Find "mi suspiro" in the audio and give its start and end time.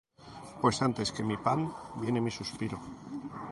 2.23-2.77